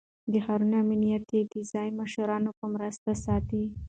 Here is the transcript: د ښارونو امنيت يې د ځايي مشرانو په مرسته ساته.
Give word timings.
د 0.31 0.33
ښارونو 0.45 0.75
امنيت 0.83 1.25
يې 1.35 1.41
د 1.53 1.55
ځايي 1.71 1.91
مشرانو 1.99 2.49
په 2.59 2.65
مرسته 2.73 3.09
ساته. 3.23 3.61